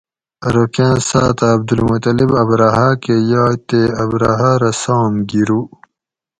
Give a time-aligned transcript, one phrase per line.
[0.47, 5.61] ارو کاۤں ساۤتہ عبدالمطلب ابرھہ کہ یائے تے ابرھہ رہ سام گِرو